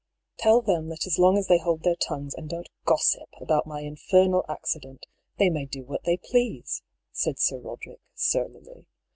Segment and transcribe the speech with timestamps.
[0.37, 3.67] ^* Tell them that as long as they hold their tongues and don't gossip about
[3.67, 5.05] my infernal accident,
[5.37, 6.81] they may do what they please,"
[7.11, 8.87] said Sir Roderick, surlily.